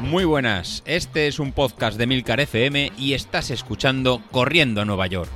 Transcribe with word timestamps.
Muy 0.00 0.24
buenas, 0.24 0.82
este 0.86 1.26
es 1.26 1.40
un 1.40 1.52
podcast 1.52 1.98
de 1.98 2.06
Milcar 2.06 2.38
FM 2.38 2.92
y 2.96 3.14
estás 3.14 3.50
escuchando 3.50 4.22
Corriendo 4.30 4.80
a 4.80 4.84
Nueva 4.84 5.08
York. 5.08 5.28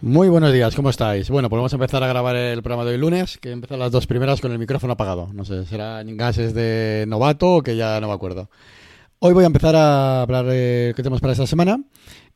Muy 0.00 0.28
buenos 0.28 0.52
días, 0.52 0.76
¿cómo 0.76 0.90
estáis? 0.90 1.28
Bueno, 1.28 1.50
pues 1.50 1.58
vamos 1.58 1.72
a 1.72 1.76
empezar 1.76 2.04
a 2.04 2.06
grabar 2.06 2.36
el 2.36 2.62
programa 2.62 2.84
de 2.84 2.92
hoy 2.92 2.98
lunes, 2.98 3.36
que 3.36 3.50
empezado 3.50 3.80
las 3.80 3.90
dos 3.90 4.06
primeras 4.06 4.40
con 4.40 4.52
el 4.52 4.58
micrófono 4.60 4.92
apagado. 4.92 5.28
No 5.34 5.44
sé, 5.44 5.66
será 5.66 6.02
gases 6.04 6.54
de 6.54 7.04
novato 7.08 7.56
o 7.56 7.62
que 7.62 7.76
ya 7.76 8.00
no 8.00 8.06
me 8.06 8.14
acuerdo. 8.14 8.48
Hoy 9.18 9.34
voy 9.34 9.42
a 9.42 9.48
empezar 9.48 9.74
a 9.74 10.22
hablar 10.22 10.46
de 10.46 10.92
qué 10.94 11.02
tenemos 11.02 11.20
para 11.20 11.32
esta 11.32 11.48
semana 11.48 11.80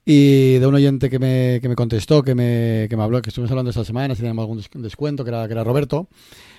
y 0.05 0.59
de 0.59 0.67
un 0.67 0.75
oyente 0.75 1.09
que 1.09 1.19
me, 1.19 1.61
que 1.61 1.69
me 1.69 1.77
contestó, 1.77 2.23
que 2.23 2.35
me, 2.35 2.87
que 2.89 2.97
me 2.97 3.03
habló, 3.03 3.23
que 3.23 3.31
estuvimos 3.31 3.51
hablando 3.51 3.71
esta 3.71 3.85
semana, 3.85 4.15
si 4.15 4.21
teníamos 4.21 4.43
algún 4.43 4.83
descuento, 4.83 5.25
que 5.25 5.31
era, 5.31 5.47
que 5.47 5.53
era 5.53 5.63
Roberto, 5.63 6.09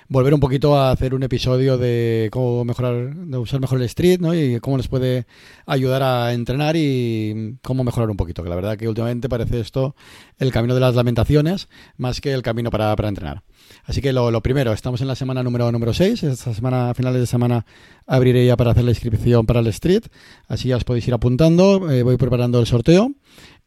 volver 0.08 0.34
un 0.34 0.40
poquito 0.40 0.77
a 0.77 0.91
hacer 0.91 1.13
un 1.13 1.23
episodio 1.23 1.77
de 1.77 2.30
cómo 2.32 2.63
mejorar, 2.66 3.16
de 3.16 3.38
usar 3.38 3.59
mejor 3.59 3.80
el 3.80 3.85
street, 3.85 4.20
¿no? 4.20 4.34
Y 4.34 4.59
cómo 4.59 4.77
les 4.77 4.88
puede 4.88 5.26
ayudar 5.66 6.04
a 6.04 6.34
entrenar 6.34 6.76
y 6.77 7.58
cómo 7.62 7.84
mejorar 7.84 8.09
un 8.09 8.18
poquito. 8.18 8.44
Que 8.44 8.49
la 8.49 8.55
verdad 8.55 8.77
que 8.77 8.88
últimamente 8.88 9.30
parece 9.30 9.60
esto 9.60 9.96
el 10.40 10.52
camino 10.52 10.73
de 10.73 10.80
las 10.80 10.96
lamentaciones 10.96 11.68
más 11.98 12.21
que 12.21 12.34
el 12.34 12.41
camino 12.41 12.70
para, 12.70 12.96
para 12.96 13.10
entrenar. 13.10 13.44
Así 13.85 14.02
que 14.02 14.13
lo, 14.13 14.30
lo, 14.32 14.41
primero, 14.41 14.71
estamos 14.73 15.02
en 15.02 15.07
la 15.07 15.16
semana 15.16 15.44
número, 15.44 15.71
número 15.71 15.94
6. 15.94 16.23
Esta 16.23 16.54
semana, 16.54 16.94
finales 16.94 17.21
de 17.21 17.27
semana, 17.27 17.66
abriré 18.13 18.45
ya 18.45 18.55
para 18.55 18.72
hacer 18.72 18.84
la 18.84 18.91
inscripción 18.91 19.45
para 19.45 19.59
el 19.59 19.67
Street. 19.67 20.03
Así 20.48 20.70
ya 20.70 20.77
os 20.77 20.84
podéis 20.84 21.08
ir 21.08 21.13
apuntando. 21.13 21.90
Eh, 21.91 22.04
voy 22.04 22.17
preparando 22.17 22.59
el 22.59 22.67
sorteo. 22.67 23.12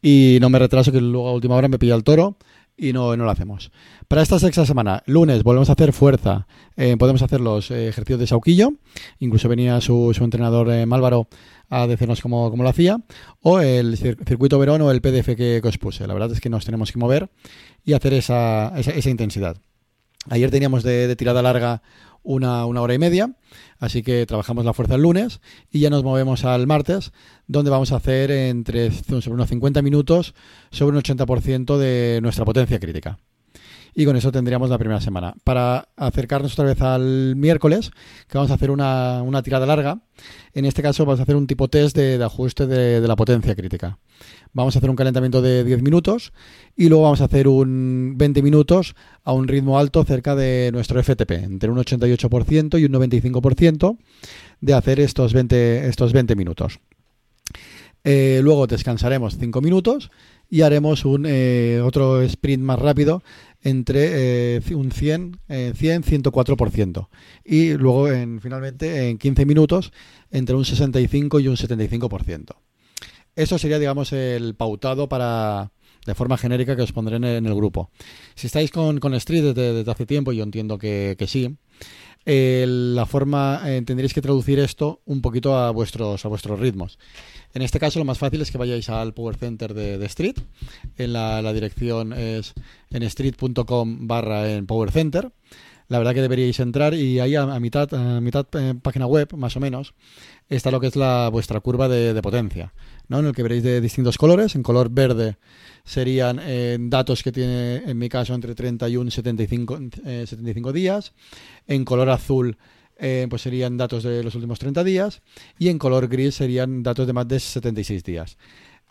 Y 0.01 0.37
no 0.39 0.49
me 0.49 0.57
retraso, 0.57 0.91
que 0.91 1.01
luego 1.01 1.27
a 1.27 1.33
última 1.33 1.55
hora 1.55 1.67
me 1.67 1.77
pilla 1.77 1.95
el 1.95 2.03
toro 2.03 2.37
y 2.77 2.93
no, 2.93 3.17
no 3.17 3.25
lo 3.25 3.31
hacemos. 3.31 3.71
Para 4.07 4.21
esta 4.21 4.39
sexta 4.39 4.65
semana, 4.65 5.03
lunes, 5.05 5.43
volvemos 5.43 5.69
a 5.69 5.73
hacer 5.73 5.91
fuerza. 5.91 6.47
Eh, 6.77 6.95
podemos 6.97 7.21
hacer 7.23 7.41
los 7.41 7.71
eh, 7.71 7.89
ejercicios 7.89 8.19
de 8.19 8.27
Sauquillo. 8.27 8.71
Incluso 9.19 9.49
venía 9.49 9.81
su, 9.81 10.15
entrenador 10.21 10.85
Málvaro 10.85 11.27
a 11.69 11.85
decirnos 11.87 12.21
cómo, 12.21 12.49
cómo, 12.49 12.63
lo 12.63 12.69
hacía. 12.69 13.01
O 13.41 13.59
el 13.59 13.97
circuito 13.97 14.59
Verón 14.59 14.81
o 14.81 14.91
el 14.91 15.01
PDF 15.01 15.35
que, 15.35 15.59
que, 15.61 15.67
os 15.67 15.77
puse. 15.77 16.07
La 16.07 16.13
verdad 16.13 16.31
es 16.31 16.39
que 16.39 16.49
nos 16.49 16.63
tenemos 16.63 16.93
que 16.93 16.99
mover 16.99 17.29
y 17.83 17.93
hacer 17.93 18.13
esa, 18.13 18.71
esa, 18.77 19.09
intensidad. 19.09 19.57
Ayer 20.29 20.51
teníamos 20.51 20.83
de 20.83 21.15
tirada 21.15 21.41
larga 21.41 21.81
una, 22.27 22.65
una, 22.65 22.81
hora 22.81 22.93
y 22.93 22.99
media, 22.99 23.31
así 23.79 24.03
que 24.03 24.25
trabajamos 24.25 24.65
la 24.65 24.73
fuerza 24.73 24.95
el 24.95 25.01
lunes 25.01 25.39
y 25.71 25.79
ya 25.79 25.89
nos 25.89 26.03
movemos 26.03 26.43
al 26.43 26.67
martes, 26.67 27.13
donde 27.47 27.71
vamos 27.71 27.93
a 27.93 27.95
hacer 27.95 28.31
entre 28.31 28.91
unos 29.09 29.49
50 29.49 29.81
minutos 29.81 30.35
sobre 30.69 30.97
un 30.97 31.03
80% 31.03 31.77
de 31.77 32.19
nuestra 32.21 32.43
potencia 32.43 32.79
crítica. 32.79 33.17
Y 33.99 34.05
con 34.05 34.15
eso 34.15 34.31
tendríamos 34.31 34.69
la 34.69 34.77
primera 34.77 35.01
semana. 35.01 35.33
Para 35.43 35.89
acercarnos 35.97 36.53
otra 36.53 36.65
vez 36.65 36.79
al 36.83 37.35
miércoles, 37.35 37.89
que 38.27 38.37
vamos 38.37 38.51
a 38.51 38.53
hacer 38.53 38.69
una, 38.69 39.23
una 39.23 39.41
tirada 39.41 39.65
larga, 39.65 40.01
en 40.53 40.65
este 40.65 40.83
caso 40.83 41.03
vamos 41.03 41.19
a 41.19 41.23
hacer 41.23 41.35
un 41.35 41.47
tipo 41.47 41.67
test 41.67 41.97
de, 41.97 42.23
ajuste 42.23 42.67
de, 42.67 43.01
de 43.01 43.07
la 43.07 43.15
potencia 43.15 43.55
crítica. 43.55 43.97
Vamos 44.53 44.75
a 44.75 44.77
hacer 44.77 44.91
un 44.91 44.95
calentamiento 44.95 45.41
de 45.41 45.63
10 45.63 45.81
minutos 45.81 46.31
y 46.75 46.89
luego 46.89 47.05
vamos 47.05 47.21
a 47.21 47.23
hacer 47.23 47.47
un 47.47 48.13
20 48.17 48.43
minutos 48.43 48.93
a 49.23 49.33
un 49.33 49.47
ritmo 49.47 49.79
alto 49.79 50.03
cerca 50.03 50.35
de 50.35 50.69
nuestro 50.71 51.01
FTP, 51.01 51.31
entre 51.31 51.71
un 51.71 51.79
88% 51.79 52.79
y 52.79 52.85
un 52.85 52.91
95% 52.91 53.97
de 54.61 54.73
hacer 54.75 54.99
estos 54.99 55.33
20, 55.33 55.87
estos 55.87 56.13
20 56.13 56.35
minutos. 56.35 56.79
Eh, 58.09 58.39
luego 58.41 58.67
descansaremos 58.67 59.37
5 59.37 59.59
minutos 59.59 60.11
y 60.49 60.61
haremos 60.61 61.03
un 61.03 61.25
eh, 61.27 61.81
otro 61.83 62.21
sprint 62.21 62.63
más 62.63 62.79
rápido 62.79 63.21
entre 63.61 64.55
eh, 64.55 64.61
un 64.73 64.91
100, 64.91 65.41
eh, 65.49 65.73
100 65.75 66.03
104%. 66.03 67.09
Y 67.43 67.73
luego 67.73 68.09
en, 68.09 68.39
finalmente 68.39 69.09
en 69.09 69.17
15 69.17 69.45
minutos 69.45 69.91
entre 70.31 70.55
un 70.55 70.63
65 70.63 71.41
y 71.41 71.49
un 71.49 71.57
75%. 71.57 72.55
Eso 73.35 73.57
sería, 73.57 73.77
digamos, 73.77 74.13
el 74.13 74.55
pautado 74.55 75.09
para, 75.09 75.73
de 76.05 76.15
forma 76.15 76.37
genérica 76.37 76.77
que 76.77 76.83
os 76.83 76.93
pondré 76.93 77.17
en 77.17 77.25
el, 77.25 77.55
grupo. 77.55 77.91
Si 78.35 78.47
estáis 78.47 78.71
con, 78.71 79.01
con 79.01 79.15
Street 79.15 79.53
desde, 79.53 79.91
hace 79.91 80.05
tiempo, 80.05 80.31
yo 80.31 80.43
entiendo 80.43 80.77
que 80.77 81.17
sí, 81.27 81.57
eh, 82.29 82.65
la 82.67 83.05
forma, 83.05 83.61
eh, 83.63 83.81
tendréis 83.85 84.13
que 84.13 84.21
traducir 84.21 84.59
esto 84.59 84.99
un 85.05 85.21
poquito 85.21 85.57
a 85.57 85.71
vuestros, 85.71 86.25
a 86.25 86.27
vuestros 86.27 86.59
ritmos. 86.59 86.99
En 87.53 87.61
este 87.61 87.79
caso, 87.79 87.99
lo 87.99 88.05
más 88.05 88.17
fácil 88.17 88.41
es 88.41 88.51
que 88.51 88.57
vayáis 88.57 88.89
al 88.89 89.13
Power 89.13 89.37
Center 89.37 89.73
de, 89.73 90.05
Street. 90.07 90.35
En 90.97 91.13
la, 91.13 91.41
la, 91.41 91.53
dirección 91.53 92.11
es 92.11 92.53
en 92.91 93.03
street.com 93.03 94.07
barra 94.07 94.51
en 94.51 94.67
Power 94.67 94.91
Center. 94.91 95.31
La 95.87 95.99
verdad 95.99 96.13
que 96.13 96.21
deberíais 96.21 96.59
entrar 96.59 96.93
y 96.93 97.19
ahí 97.19 97.35
a, 97.35 97.45
mitad, 97.59 97.93
a 97.93 98.19
mitad 98.19 98.45
eh, 98.53 98.73
página 98.81 99.07
web, 99.07 99.33
más 99.37 99.55
o 99.55 99.59
menos, 99.59 99.93
está 100.49 100.69
lo 100.69 100.79
que 100.79 100.87
es 100.87 100.95
la 100.95 101.29
vuestra 101.29 101.59
curva 101.61 101.87
de, 101.87 102.13
de 102.13 102.21
potencia, 102.21 102.73
¿no? 103.07 103.19
En 103.19 103.27
el 103.27 103.33
que 103.33 103.43
veréis 103.43 103.63
de 103.63 103.79
distintos 103.79 104.17
colores. 104.17 104.55
En 104.55 104.63
color 104.63 104.89
verde 104.89 105.37
serían 105.85 106.39
eh, 106.43 106.77
datos 106.79 107.23
que 107.23 107.31
tiene, 107.31 107.77
en 107.77 107.97
mi 107.97 108.09
caso, 108.09 108.33
entre 108.33 108.53
31 108.53 109.07
y 109.07 109.11
75, 109.11 109.79
eh, 110.05 110.25
75 110.27 110.73
días. 110.73 111.13
En 111.65 111.85
color 111.85 112.09
azul 112.09 112.57
eh, 112.99 113.27
pues 113.29 113.43
serían 113.43 113.77
datos 113.77 114.03
de 114.03 114.23
los 114.23 114.33
últimos 114.33 114.57
30 114.57 114.83
días 114.83 115.21
y 115.59 115.69
en 115.69 115.77
color 115.77 116.07
gris 116.07 116.35
serían 116.35 116.81
datos 116.81 117.05
de 117.05 117.13
más 117.13 117.27
de 117.27 117.39
76 117.39 118.03
días. 118.03 118.37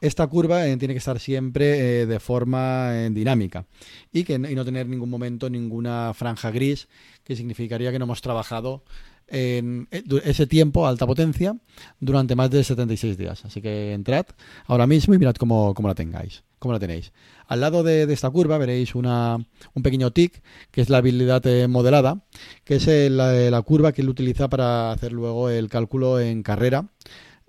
Esta 0.01 0.27
curva 0.27 0.67
eh, 0.67 0.77
tiene 0.77 0.95
que 0.95 0.99
estar 0.99 1.19
siempre 1.19 2.03
eh, 2.03 2.07
de 2.07 2.21
forma 2.21 2.91
eh, 2.93 3.11
dinámica 3.11 3.67
y, 4.13 4.25
que, 4.25 4.35
y 4.35 4.55
no 4.55 4.65
tener 4.65 4.83
en 4.83 4.91
ningún 4.91 5.09
momento 5.09 5.49
ninguna 5.49 6.13
franja 6.15 6.51
gris, 6.51 6.89
que 7.25 7.35
significaría 7.35 7.91
que 7.91 7.99
no 7.99 8.05
hemos 8.05 8.21
trabajado 8.21 8.85
en 9.29 9.89
ese 9.91 10.47
tiempo 10.47 10.87
a 10.87 10.89
alta 10.89 11.07
potencia 11.07 11.57
durante 11.99 12.37
más 12.37 12.51
de 12.51 12.63
76 12.63 13.17
días. 13.17 13.45
Así 13.45 13.61
que 13.61 13.93
entrad 13.93 14.27
ahora 14.67 14.87
mismo 14.87 15.15
y 15.15 15.19
mirad 15.19 15.35
cómo, 15.35 15.75
cómo 15.75 15.89
la 15.89 15.95
tengáis, 15.95 16.45
cómo 16.59 16.73
la 16.73 16.79
tenéis. 16.79 17.13
Al 17.49 17.61
lado 17.61 17.83
de, 17.83 18.03
esta 18.13 18.31
curva 18.31 18.59
veréis 18.59 18.95
una, 18.95 19.37
un 19.75 19.83
pequeño 19.83 20.13
tic, 20.13 20.43
que 20.71 20.81
es 20.81 20.91
la 20.91 20.99
habilidad 20.99 21.45
eh, 21.47 21.67
modelada, 21.69 22.25
que 22.65 22.77
es 22.77 22.87
eh, 22.87 23.11
la, 23.11 23.33
la, 23.33 23.63
curva 23.63 23.93
que 23.93 24.03
él 24.03 24.09
utiliza 24.09 24.49
para 24.49 24.93
hacer 24.93 25.13
luego 25.13 25.49
el 25.49 25.69
cálculo 25.69 26.21
en 26.21 26.43
carrera 26.43 26.89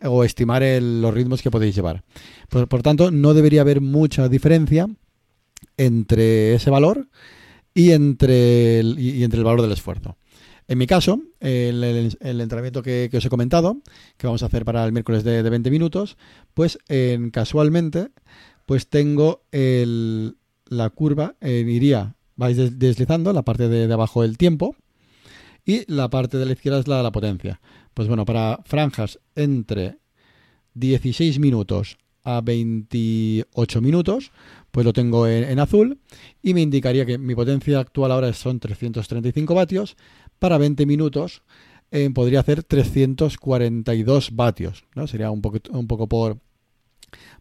o 0.04 0.24
estimar 0.24 0.64
los 0.82 1.14
ritmos 1.14 1.42
que 1.42 1.52
podéis 1.52 1.76
llevar. 1.76 2.04
Por, 2.50 2.68
por 2.68 2.84
tanto, 2.84 3.12
no 3.12 3.34
debería 3.34 3.62
haber 3.62 3.82
mucha 3.82 4.30
diferencia 4.30 4.88
entre 5.78 6.56
ese 6.56 6.70
valor 6.70 7.08
y 7.74 7.92
entre 7.92 8.80
el, 8.80 9.00
y 9.00 9.24
entre 9.24 9.40
el 9.40 9.46
valor 9.46 9.62
del 9.62 9.72
esfuerzo. 9.72 10.18
En 10.68 10.78
mi 10.78 10.88
caso, 10.88 11.22
el, 11.40 11.84
entrenamiento 12.22 12.84
que, 12.84 13.10
os 13.14 13.26
he 13.26 13.30
comentado, 13.30 13.78
que 14.18 14.28
vamos 14.28 14.44
a 14.44 14.48
hacer 14.48 14.66
para 14.66 14.84
el 14.84 14.92
miércoles 14.92 15.24
de, 15.24 15.42
de 15.42 15.50
20 15.50 15.72
minutos, 15.72 16.18
pues 16.54 16.78
en, 16.90 17.30
casualmente, 17.30 18.10
pues 18.66 18.90
tengo 18.90 19.44
el, 19.52 20.36
la 20.66 20.90
curva, 20.90 21.36
eh, 21.40 21.64
iría, 21.66 22.16
vais 22.36 22.58
deslizando 22.78 23.32
la 23.32 23.44
parte 23.44 23.70
de, 23.70 23.88
de, 23.88 23.94
abajo 23.94 24.24
del 24.24 24.38
tiempo 24.38 24.76
y 25.68 25.84
la 25.92 26.10
parte 26.10 26.38
de 26.38 26.46
la 26.46 26.54
izquierda 26.54 26.80
es 26.80 26.88
la, 26.88 27.04
la 27.04 27.12
potencia. 27.12 27.60
Pues 27.94 28.08
bueno, 28.08 28.26
para 28.26 28.60
franjas 28.64 29.20
entre 29.36 29.98
16 30.74 31.40
minutos 31.40 31.98
a 32.24 32.42
28 32.42 33.82
minutos, 33.82 34.32
pues 34.72 34.86
lo 34.86 34.94
tengo 34.94 35.28
en, 35.28 35.44
en, 35.44 35.60
azul 35.60 36.00
y 36.42 36.54
me 36.54 36.62
indicaría 36.62 37.06
que 37.06 37.18
mi 37.18 37.36
potencia 37.36 37.80
actual 37.80 38.12
ahora 38.12 38.32
son 38.32 38.60
335 38.60 39.54
vatios, 39.54 39.98
para 40.40 40.58
20 40.58 40.86
minutos 40.86 41.44
eh, 41.92 42.10
podría 42.14 42.40
hacer 42.40 42.64
342 42.64 44.36
vatios, 44.36 44.86
¿no? 44.96 45.06
Sería 45.08 45.32
un 45.32 45.42
poco, 45.42 45.60
un 45.72 45.88
poco 45.88 46.08
por, 46.08 46.40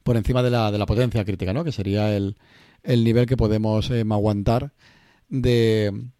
por 0.03 0.17
encima 0.17 0.43
de 0.43 0.51
la, 0.51 0.73
de 0.73 0.79
la 0.79 0.87
potencia 0.87 1.25
crítica, 1.25 1.53
¿no? 1.53 1.63
Que 1.63 1.73
sería 1.73 2.17
el, 2.17 2.37
el 2.83 3.05
nivel 3.05 3.27
que 3.27 3.37
podemos 3.37 3.91
eh, 3.91 4.05
aguantar 4.09 4.73
de 5.29 6.11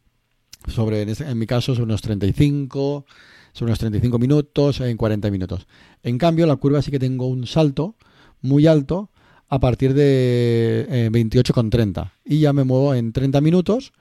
sobre 0.69 1.03
en, 1.03 1.39
mi 1.39 1.47
caso 1.47 1.75
sobre 1.75 1.85
unos 1.85 2.03
35 2.03 3.07
sobre 3.53 3.71
unos 3.71 3.79
35 3.79 4.19
minutos 4.19 4.81
en 4.81 4.97
40 4.97 5.31
minutos 5.31 5.67
en 6.03 6.19
cambio 6.19 6.47
la 6.47 6.57
curva 6.57 6.83
sí 6.83 6.91
que 6.91 6.99
tengo 6.99 7.27
un 7.27 7.47
salto 7.47 7.97
muy 8.43 8.67
alto 8.67 9.11
a 9.49 9.61
partir 9.61 9.95
de 9.95 10.87
eh, 10.89 11.11
28,30 11.11 12.13
y 12.25 12.41
ya 12.41 12.53
me 12.53 12.65
muevo 12.65 12.95
en 12.95 13.13
30 13.13 13.41
minutos 13.41 13.93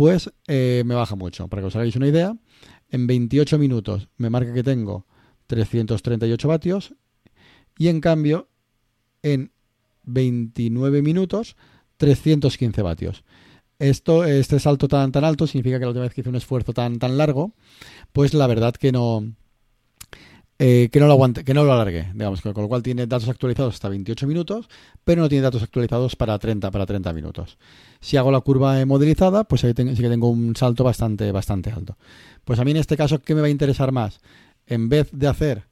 pues 0.00 0.30
eh, 0.48 0.82
me 0.86 0.94
baja 0.94 1.14
mucho. 1.14 1.48
Para 1.48 1.60
que 1.60 1.66
os 1.66 1.76
hagáis 1.76 1.94
una 1.94 2.08
idea, 2.08 2.34
en 2.88 3.06
28 3.06 3.58
minutos 3.58 4.08
me 4.16 4.30
marca 4.30 4.54
que 4.54 4.62
tengo 4.62 5.06
338 5.48 6.48
vatios 6.48 6.94
y 7.76 7.88
en 7.88 8.00
cambio 8.00 8.48
en 9.22 9.52
29 10.04 11.02
minutos 11.02 11.56
315 11.98 12.80
vatios. 12.80 13.24
Esto, 13.80 14.24
este 14.24 14.60
salto 14.60 14.88
tan, 14.88 15.10
tan 15.10 15.24
alto 15.24 15.46
significa 15.46 15.78
que 15.78 15.86
la 15.86 15.88
última 15.88 16.04
vez 16.04 16.14
que 16.14 16.20
hice 16.20 16.30
un 16.30 16.36
esfuerzo 16.36 16.74
tan, 16.74 16.98
tan 16.98 17.16
largo, 17.16 17.54
pues 18.12 18.34
la 18.34 18.46
verdad 18.46 18.74
que 18.74 18.92
no, 18.92 19.24
eh, 20.62 20.90
que 20.92 21.00
no 21.00 21.06
lo 21.06 21.14
aguante, 21.14 21.42
que 21.42 21.54
no 21.54 21.64
lo 21.64 21.72
alargue, 21.72 22.10
digamos, 22.12 22.42
con 22.42 22.52
lo 22.54 22.68
cual 22.68 22.82
tiene 22.82 23.06
datos 23.06 23.30
actualizados 23.30 23.72
hasta 23.72 23.88
28 23.88 24.26
minutos, 24.26 24.68
pero 25.02 25.22
no 25.22 25.28
tiene 25.30 25.40
datos 25.40 25.62
actualizados 25.62 26.14
para 26.14 26.38
30, 26.38 26.70
para 26.70 26.84
30 26.84 27.14
minutos. 27.14 27.56
Si 27.98 28.18
hago 28.18 28.30
la 28.30 28.42
curva 28.42 28.84
modelizada, 28.84 29.44
pues 29.44 29.64
ahí 29.64 29.72
sí 29.74 30.02
que 30.02 30.08
tengo 30.10 30.28
un 30.28 30.54
salto 30.54 30.84
bastante, 30.84 31.32
bastante 31.32 31.70
alto. 31.70 31.96
Pues 32.44 32.58
a 32.58 32.64
mí 32.66 32.72
en 32.72 32.76
este 32.76 32.98
caso, 32.98 33.22
¿qué 33.22 33.34
me 33.34 33.40
va 33.40 33.46
a 33.46 33.50
interesar 33.50 33.90
más? 33.90 34.20
En 34.66 34.90
vez 34.90 35.08
de 35.12 35.28
hacer 35.28 35.64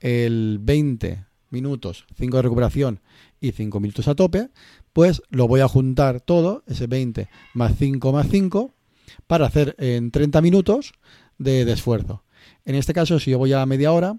el 0.00 0.58
20 0.60 1.26
minutos, 1.50 2.04
5 2.16 2.36
de 2.36 2.42
recuperación 2.42 3.00
y 3.40 3.52
5 3.52 3.78
minutos 3.78 4.08
a 4.08 4.16
tope, 4.16 4.50
pues 4.94 5.22
lo 5.28 5.48
voy 5.48 5.60
a 5.60 5.68
juntar 5.68 6.20
todo, 6.20 6.62
ese 6.66 6.86
20 6.86 7.28
más 7.52 7.74
5 7.76 8.12
más 8.12 8.28
5, 8.30 8.72
para 9.26 9.44
hacer 9.44 9.74
en 9.78 10.10
30 10.10 10.40
minutos 10.40 10.92
de, 11.36 11.70
esfuerzo. 11.70 12.22
En 12.64 12.76
este 12.76 12.94
caso, 12.94 13.18
si 13.18 13.32
yo 13.32 13.38
voy 13.38 13.52
a 13.52 13.66
media 13.66 13.92
hora, 13.92 14.16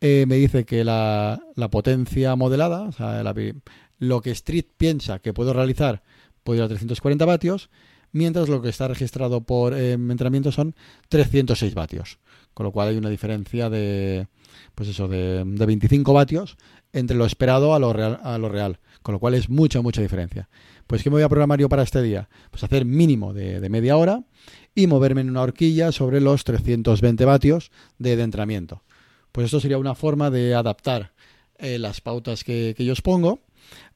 eh, 0.00 0.24
me 0.28 0.36
dice 0.36 0.64
que 0.64 0.84
la, 0.84 1.40
potencia 1.70 2.36
modelada, 2.36 2.82
o 2.82 2.92
sea, 2.92 3.22
lo 3.98 4.22
que 4.22 4.30
Street 4.30 4.66
piensa 4.76 5.18
que 5.18 5.34
puedo 5.34 5.52
realizar, 5.52 6.04
puedo 6.44 6.58
ir 6.58 6.64
a 6.64 6.68
340 6.68 7.24
vatios, 7.24 7.68
mientras 8.12 8.48
lo 8.48 8.62
que 8.62 8.68
está 8.68 8.86
registrado 8.86 9.40
por 9.40 9.74
eh, 9.74 9.92
entrenamiento 9.92 10.52
son 10.52 10.76
306 11.08 11.74
vatios. 11.74 12.20
Con 12.56 12.64
lo 12.64 12.72
cual 12.72 12.88
hay 12.88 12.96
una 12.96 13.10
diferencia 13.10 13.68
de, 13.68 14.28
pues 14.74 14.88
eso, 14.88 15.08
de, 15.08 15.44
25 15.44 16.14
vatios 16.14 16.56
entre 16.94 17.14
lo 17.14 17.26
esperado 17.26 17.74
a 17.74 17.78
lo, 17.78 17.92
real, 17.92 18.18
a 18.22 18.38
lo 18.38 18.48
real. 18.48 18.80
Con 19.02 19.12
lo 19.12 19.18
cual 19.18 19.34
es 19.34 19.50
mucha, 19.50 19.82
mucha 19.82 20.00
diferencia. 20.00 20.48
Pues 20.86 21.02
¿qué 21.02 21.10
me 21.10 21.14
voy 21.14 21.22
a 21.22 21.28
programar 21.28 21.60
yo 21.60 21.68
para 21.68 21.82
este 21.82 22.00
día? 22.00 22.30
Pues 22.50 22.64
hacer 22.64 22.86
mínimo 22.86 23.34
de, 23.34 23.60
de 23.60 23.68
media 23.68 23.98
hora 23.98 24.24
y 24.74 24.86
moverme 24.86 25.20
en 25.20 25.28
una 25.28 25.42
horquilla 25.42 25.92
sobre 25.92 26.22
los 26.22 26.44
320 26.44 27.24
vatios 27.26 27.70
de, 27.98 28.16
de 28.16 28.22
entrenamiento. 28.22 28.82
Pues 29.32 29.44
esto 29.44 29.60
sería 29.60 29.76
una 29.76 29.94
forma 29.94 30.30
de 30.30 30.54
adaptar 30.54 31.12
eh, 31.58 31.78
las 31.78 32.00
pautas 32.00 32.44
que, 32.44 32.74
yo 32.78 32.92
os 32.92 33.00
pongo 33.02 33.40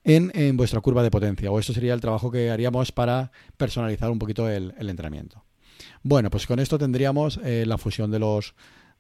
en, 0.05 0.57
vuestra 0.57 0.81
curva 0.81 1.03
de 1.03 1.11
potencia. 1.11 1.51
O 1.51 1.59
esto 1.59 1.73
sería 1.73 1.95
el 1.95 2.01
trabajo 2.01 2.31
que 2.31 2.51
haríamos 2.51 2.93
para 2.93 3.31
personalizar 3.57 4.11
un 4.11 4.19
poquito 4.19 4.49
el, 4.49 4.75
entrenamiento. 4.79 5.45
Bueno, 6.03 6.31
pues 6.31 6.47
con 6.47 6.59
esto 6.59 6.79
tendríamos 6.79 7.41
eh, 7.45 7.65
la 7.67 7.79
fusión 7.79 8.11
de 8.11 8.19
los, 8.19 8.55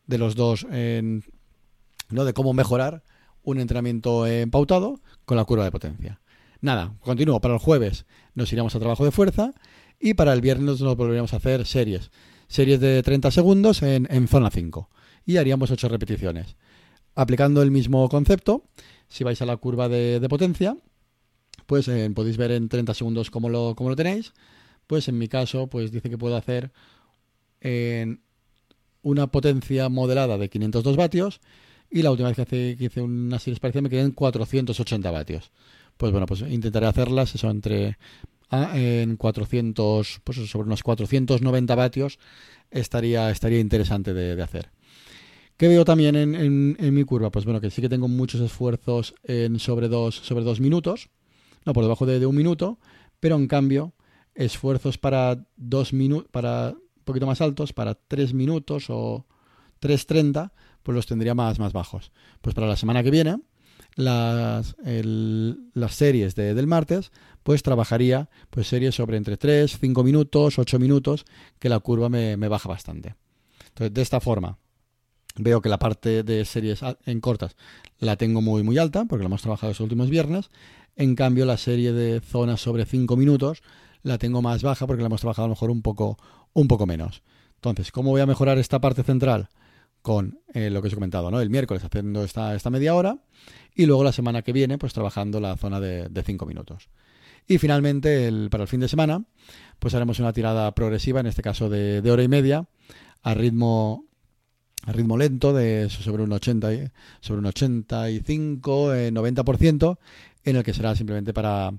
de 0.06 0.19
los 0.19 0.35
dos, 0.35 0.67
¿no? 0.67 2.25
de 2.25 2.32
cómo 2.32 2.53
mejorar 2.53 3.03
un 3.43 3.59
entrenamiento 3.59 4.27
pautado 4.50 5.00
con 5.25 5.37
la 5.37 5.44
curva 5.44 5.65
de 5.65 5.71
potencia. 5.71 6.21
Nada, 6.61 6.94
continúo. 7.00 7.41
Para 7.41 7.55
el 7.55 7.61
jueves 7.61 8.05
nos 8.35 8.53
iremos 8.53 8.75
a 8.75 8.79
trabajo 8.79 9.05
de 9.05 9.11
fuerza 9.11 9.53
y 9.99 10.15
para 10.15 10.32
el 10.32 10.41
viernes 10.41 10.81
nos 10.81 10.97
volveríamos 10.97 11.32
a 11.32 11.37
hacer 11.37 11.67
series. 11.67 12.11
Series 12.49 12.81
de 12.81 13.03
30 13.03 13.31
segundos 13.31 13.82
en, 13.82 14.06
en 14.11 14.29
zona 14.29 14.50
5 14.50 14.91
y 15.25 15.37
haríamos 15.37 15.71
8 15.71 15.88
repeticiones. 15.88 16.56
Aplicando 17.15 17.62
el 17.62 17.71
mismo 17.71 18.09
concepto, 18.09 18.65
si 19.09 19.25
vais 19.25 19.41
a 19.43 19.47
la 19.47 19.56
curva 19.56 19.88
de, 19.88 20.25
potencia, 20.29 20.77
pues 21.67 21.88
eh, 21.88 22.11
podéis 22.15 22.37
ver 22.37 22.53
en 22.53 22.69
30 22.69 22.94
segundos 22.94 23.31
cómo 23.31 23.49
lo, 23.49 23.75
lo 23.79 23.97
tenéis. 23.97 24.32
Pues 24.91 25.07
en 25.07 25.19
mi 25.19 25.29
caso, 25.29 25.69
pues 25.69 25.93
dice 25.93 26.11
que 26.11 26.19
puedo 26.19 26.35
hacer 26.35 26.73
en 27.61 28.23
una 29.03 29.29
potencia 29.29 29.89
modelada 29.89 30.37
de 30.37 30.49
502 30.49 30.97
vatios 30.97 31.41
y 31.89 32.03
la 32.03 32.11
última 32.11 32.33
vez 32.33 32.45
que, 32.49 32.77
hice 32.77 33.01
una 33.01 33.39
serie 33.39 33.61
parecida 33.61 33.83
me 33.83 33.89
quedé 33.89 34.01
en 34.01 34.11
480 34.11 35.09
vatios. 35.13 35.53
Pues 35.97 36.11
bueno, 36.11 36.27
pues 36.27 36.41
intentaré 36.41 36.87
hacerlas, 36.87 37.33
eso 37.33 37.49
entre 37.49 37.99
ah, 38.51 38.73
en 38.75 39.15
400, 39.15 40.23
pues 40.25 40.39
sobre 40.51 40.67
unos 40.67 40.83
490 40.83 41.73
vatios 41.77 42.19
estaría, 42.73 43.31
estaría 43.31 43.61
interesante 43.61 44.13
de 44.13 44.43
hacer. 44.43 44.71
¿Qué 45.57 45.69
veo 45.69 45.85
también 45.85 46.17
en, 46.17 46.95
mi 46.95 47.05
curva? 47.05 47.31
Pues 47.31 47.45
bueno, 47.45 47.61
que 47.61 47.71
sí 47.71 47.81
que 47.81 47.89
tengo 47.89 48.09
muchos 48.09 48.41
esfuerzos 48.41 49.15
en 49.23 49.61
sobre 49.61 49.87
dos, 49.87 50.17
sobre 50.17 50.43
dos 50.43 50.59
minutos, 50.59 51.11
no 51.65 51.75
por 51.75 51.85
debajo 51.85 52.07
de, 52.07 52.27
un 52.27 52.35
minuto, 52.35 52.81
pero 53.21 53.37
en 53.37 53.47
cambio 53.47 53.93
esfuerzos 54.41 54.99
para 54.99 55.47
dos 55.57 55.93
minutos, 55.93 56.29
para 56.31 56.71
un 56.71 57.05
poquito 57.05 57.27
más 57.27 57.41
altos, 57.41 57.73
para 57.73 57.95
tres 57.95 58.33
minutos 58.33 58.87
o 58.89 59.27
3.30, 59.81 60.53
pues 60.83 60.95
los 60.95 61.07
tendría 61.07 61.35
más, 61.35 61.59
más 61.59 61.73
bajos. 61.73 62.11
Pues 62.41 62.55
para 62.55 62.67
la 62.67 62.77
semana 62.77 63.03
que 63.03 63.11
viene, 63.11 63.39
las, 63.97 64.77
las 64.83 65.95
series 65.95 66.35
del 66.35 66.67
martes, 66.67 67.13
pues 67.43 67.63
trabajaría 67.63 68.31
pues 68.49 68.69
series 68.69 68.95
sobre 68.95 69.17
entre 69.19 69.37
3, 69.37 69.79
5 69.79 70.05
minutos, 70.05 70.59
8 70.59 70.79
minutos, 70.79 71.27
que 71.59 71.69
la 71.69 71.81
curva 71.81 72.09
me, 72.09 72.37
me 72.37 72.49
baja 72.49 72.69
bastante. 72.69 73.17
Entonces, 73.69 73.93
de 73.93 74.03
esta 74.03 74.21
forma, 74.21 74.59
Veo 75.37 75.63
que 75.63 75.69
la 75.69 75.79
parte 75.79 76.23
de 76.23 76.45
series 76.45 76.81
en 77.07 77.21
cortas 77.21 77.57
la 77.99 78.17
tengo 78.17 78.41
muy 78.41 78.63
muy 78.63 78.79
alta 78.79 79.05
porque 79.05 79.23
la 79.23 79.29
hemos 79.29 79.43
trabajado 79.43 79.71
los 79.71 79.81
últimos 79.81 80.11
viernes. 80.11 80.51
En 80.97 81.15
cambio, 81.15 81.47
la 81.47 81.57
serie 81.57 81.93
de 81.93 82.21
zonas 82.21 82.61
sobre 82.61 82.85
5 82.85 83.17
minutos 83.17 83.63
la 84.02 84.19
tengo 84.19 84.43
más 84.43 84.62
baja 84.62 84.87
porque 84.87 85.02
la 85.02 85.06
hemos 85.06 85.20
trabajado 85.20 85.47
a 85.47 85.49
lo 85.49 85.55
mejor 85.55 85.70
un 85.70 85.82
poco, 85.82 86.19
un 86.52 86.69
poco 86.69 86.87
menos. 86.87 87.23
Entonces, 87.56 87.93
¿cómo 87.93 88.11
voy 88.11 88.20
a 88.20 88.26
mejorar 88.26 88.58
esta 88.58 88.81
parte 88.81 89.02
central? 89.02 89.49
Con 90.02 90.41
eh, 90.55 90.70
lo 90.70 90.81
que 90.81 90.88
os 90.88 90.93
he 90.94 90.97
comentado, 90.97 91.31
¿no? 91.31 91.41
El 91.41 91.50
miércoles 91.50 91.85
haciendo 91.85 92.25
esta, 92.25 92.55
esta 92.55 92.70
media 92.70 92.94
hora 92.94 93.19
y 93.75 93.85
luego 93.85 94.02
la 94.02 94.12
semana 94.12 94.43
que 94.43 94.52
viene, 94.52 94.79
pues 94.79 94.94
trabajando 94.94 95.41
la 95.41 95.56
zona 95.56 95.79
de 95.79 96.23
5 96.25 96.47
minutos. 96.47 96.88
Y 97.47 97.58
finalmente, 97.58 98.29
el, 98.29 98.49
para 98.50 98.62
el 98.62 98.69
fin 98.69 98.81
de 98.81 98.88
semana, 98.88 99.25
pues 99.79 99.94
haremos 99.94 100.19
una 100.20 100.32
tirada 100.32 100.73
progresiva, 100.73 101.20
en 101.20 101.26
este 101.26 101.43
caso 101.43 101.69
de, 101.69 102.00
de 102.00 102.11
hora 102.11 102.23
y 102.23 102.29
media, 102.29 102.69
a 103.23 103.35
ritmo 103.35 104.05
a 104.87 104.93
ritmo 104.93 105.19
lento 105.19 105.53
de 105.53 105.91
sobre 105.91 106.23
un 106.23 106.32
80 106.32 106.93
sobre 107.20 107.41
un 107.41 107.46
85 107.46 108.94
90% 108.94 109.93
eh, 109.93 109.99
en 110.44 110.56
el 110.56 110.62
que 110.62 110.73
será 110.73 110.94
simplemente 110.94 111.35
para, 111.35 111.75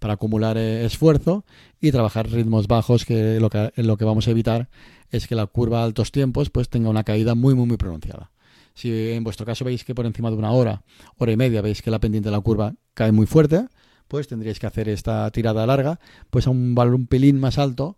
para 0.00 0.14
acumular 0.14 0.58
eh, 0.58 0.84
esfuerzo 0.84 1.44
y 1.80 1.92
trabajar 1.92 2.28
ritmos 2.28 2.66
bajos 2.66 3.04
que 3.04 3.38
lo 3.38 3.48
que 3.48 3.72
lo 3.76 3.96
que 3.96 4.04
vamos 4.04 4.26
a 4.26 4.32
evitar 4.32 4.68
es 5.12 5.28
que 5.28 5.36
la 5.36 5.46
curva 5.46 5.82
a 5.82 5.84
altos 5.84 6.10
tiempos 6.10 6.50
pues 6.50 6.68
tenga 6.68 6.90
una 6.90 7.04
caída 7.04 7.36
muy 7.36 7.54
muy 7.54 7.66
muy 7.66 7.76
pronunciada 7.76 8.32
si 8.74 9.12
en 9.12 9.22
vuestro 9.22 9.46
caso 9.46 9.64
veis 9.64 9.84
que 9.84 9.94
por 9.94 10.06
encima 10.06 10.30
de 10.30 10.36
una 10.36 10.50
hora 10.50 10.82
hora 11.16 11.30
y 11.30 11.36
media 11.36 11.62
veis 11.62 11.82
que 11.82 11.92
la 11.92 12.00
pendiente 12.00 12.30
de 12.30 12.36
la 12.36 12.40
curva 12.40 12.74
cae 12.94 13.12
muy 13.12 13.26
fuerte 13.26 13.68
pues 14.08 14.26
tendríais 14.26 14.58
que 14.58 14.66
hacer 14.66 14.88
esta 14.88 15.30
tirada 15.30 15.64
larga 15.66 16.00
pues 16.30 16.48
a 16.48 16.50
un 16.50 16.74
valor 16.74 16.94
un 16.94 17.06
pelín 17.06 17.38
más 17.38 17.58
alto 17.58 17.96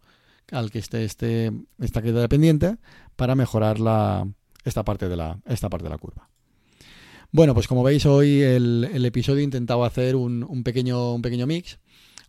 al 0.50 0.70
que 0.70 0.78
esté 0.78 1.04
este, 1.04 1.52
esta 1.80 2.02
caída 2.02 2.20
de 2.20 2.28
pendiente 2.28 2.76
para 3.16 3.34
mejorar 3.34 3.80
la, 3.80 4.26
esta 4.64 4.84
parte 4.84 5.08
de 5.08 5.16
la, 5.16 5.38
esta 5.46 5.68
parte 5.68 5.84
de 5.84 5.90
la 5.90 5.98
curva. 5.98 6.28
Bueno, 7.34 7.54
pues 7.54 7.66
como 7.66 7.82
veis 7.82 8.04
hoy 8.04 8.42
el, 8.42 9.04
episodio 9.06 9.40
he 9.40 9.44
intentado 9.44 9.84
hacer 9.84 10.16
un, 10.16 10.44
un, 10.46 10.62
pequeño, 10.62 11.14
un 11.14 11.22
pequeño 11.22 11.46
mix 11.46 11.78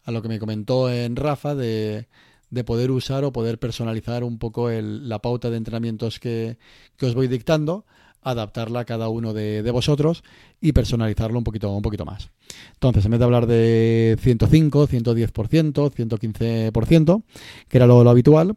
a 0.06 0.12
lo 0.12 0.22
que 0.22 0.30
me 0.30 0.40
comentó 0.40 0.90
en 0.90 1.18
Rafa 1.18 1.56
de, 1.56 2.08
de 2.50 2.64
poder 2.64 2.90
usar 2.90 3.26
o 3.26 3.34
poder 3.34 3.60
personalizar 3.60 4.24
un 4.24 4.38
poco 4.38 4.70
el, 4.70 5.10
la 5.10 5.20
pauta 5.20 5.50
de 5.50 5.58
entrenamientos 5.58 6.20
que, 6.20 6.58
os 7.02 7.16
voy 7.16 7.28
dictando, 7.28 7.86
adaptarla 8.22 8.82
a 8.82 8.86
cada 8.86 9.10
uno 9.10 9.34
de, 9.34 9.70
vosotros 9.72 10.24
y 10.62 10.72
personalizarlo 10.72 11.38
un 11.38 11.44
poquito, 11.44 11.70
un 11.76 11.82
poquito 11.82 12.06
más. 12.06 12.30
Entonces, 12.76 13.04
en 13.04 13.12
vez 13.12 13.20
de 13.20 13.26
hablar 13.26 13.46
de 13.46 14.18
105, 14.22 14.88
110%, 14.88 15.92
115%, 15.92 17.24
que 17.68 17.78
era 17.78 17.88
lo, 17.88 18.04
lo 18.06 18.10
habitual, 18.10 18.56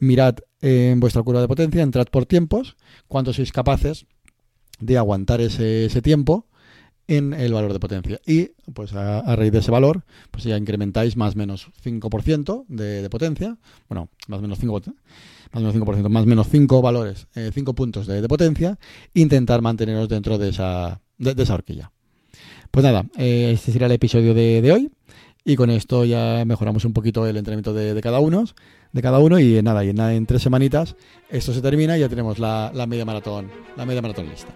mirad 0.00 0.36
en 0.60 0.98
vuestra 0.98 1.22
curva 1.22 1.40
de 1.40 1.48
potencia, 1.48 1.82
entrad 1.82 2.06
por 2.06 2.26
tiempos, 2.26 2.76
cuánto 3.06 3.32
sois 3.32 3.52
capaces 3.52 4.06
de 4.80 4.98
aguantar 4.98 5.40
ese, 5.40 6.02
tiempo 6.02 6.46
en 7.06 7.34
el 7.34 7.52
valor 7.52 7.72
de 7.72 7.80
potencia. 7.80 8.20
Y 8.26 8.50
pues 8.72 8.92
a, 8.94 9.36
raíz 9.36 9.52
de 9.52 9.58
ese 9.58 9.70
valor, 9.70 10.04
pues 10.30 10.44
ya 10.44 10.56
incrementáis 10.56 11.16
más 11.16 11.34
o 11.34 11.38
menos 11.38 11.68
5% 11.84 12.64
de, 12.68 13.02
de, 13.02 13.10
potencia. 13.10 13.56
Bueno, 13.88 14.08
más 14.28 14.38
o 14.38 14.42
menos 14.42 14.60
5%, 14.60 14.94
más 15.52 15.62
menos 15.62 15.74
5%, 15.74 16.08
más 16.08 16.26
menos 16.26 16.48
5 16.48 16.82
valores, 16.82 17.26
5 17.34 17.70
eh, 17.70 17.74
puntos 17.74 18.06
de, 18.06 18.26
potencia. 18.28 18.78
Intentar 19.12 19.62
manteneros 19.62 20.08
dentro 20.08 20.38
de 20.38 20.50
esa, 20.50 21.00
de, 21.18 21.42
esa 21.42 21.54
horquilla. 21.54 21.92
Pues 22.70 22.84
nada, 22.84 23.06
eh, 23.16 23.52
este 23.54 23.70
será 23.70 23.86
el 23.86 23.92
episodio 23.92 24.34
de 24.34 24.72
hoy. 24.72 24.90
Y 25.44 25.56
con 25.56 25.68
esto 25.68 26.04
ya 26.06 26.42
mejoramos 26.46 26.86
un 26.86 26.94
poquito 26.94 27.26
el 27.26 27.36
entrenamiento 27.36 27.74
de, 27.74 28.00
cada 28.00 28.18
uno, 28.18 28.44
de 28.92 29.02
cada 29.02 29.18
uno 29.18 29.38
y 29.38 29.60
nada, 29.62 29.84
y 29.84 29.90
en, 29.90 30.00
en 30.00 30.24
tres 30.24 30.42
semanitas 30.42 30.96
esto 31.28 31.52
se 31.52 31.60
termina 31.60 31.98
y 31.98 32.00
ya 32.00 32.08
tenemos 32.08 32.38
la, 32.38 32.70
la 32.74 32.86
media 32.86 33.04
maratón, 33.04 33.50
la 33.76 33.84
media 33.84 34.00
maratón 34.00 34.28
lista. 34.28 34.54